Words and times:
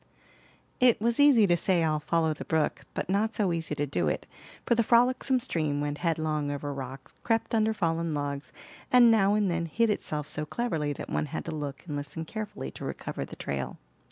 It 0.79 0.99
was 0.99 1.19
easy 1.19 1.45
to 1.45 1.55
say, 1.55 1.83
"I'll 1.83 1.99
follow 1.99 2.33
the 2.33 2.43
brook," 2.43 2.85
but 2.95 3.07
not 3.07 3.35
so 3.35 3.53
easy 3.53 3.75
to 3.75 3.85
do 3.85 4.07
it; 4.07 4.25
for 4.65 4.73
the 4.73 4.81
frolicsome 4.81 5.39
stream 5.39 5.79
went 5.79 5.99
headlong 5.99 6.49
over 6.49 6.73
rocks, 6.73 7.13
crept 7.21 7.53
under 7.53 7.71
fallen 7.71 8.15
logs, 8.15 8.51
and 8.91 9.11
now 9.11 9.35
and 9.35 9.51
then 9.51 9.67
hid 9.67 9.91
itself 9.91 10.27
so 10.27 10.43
cleverly 10.43 10.91
that 10.93 11.07
one 11.11 11.27
had 11.27 11.45
to 11.45 11.51
look 11.55 11.83
and 11.85 11.95
listen 11.95 12.25
carefully 12.25 12.71
to 12.71 12.83
recover 12.83 13.23
the 13.25 13.35
trail. 13.35 13.77